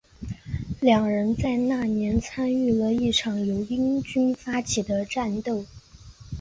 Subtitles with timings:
[0.79, 5.67] 两人在那年参与了一场由英军发起的战斗。